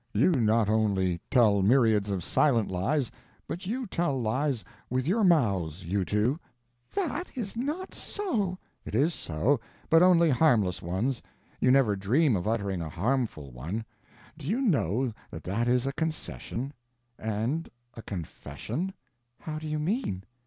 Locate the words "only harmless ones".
10.01-11.21